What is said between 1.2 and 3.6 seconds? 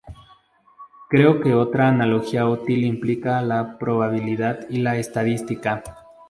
que otra analogía útil implica a